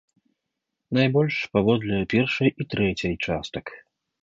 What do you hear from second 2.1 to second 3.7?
першай і трэцяй частак.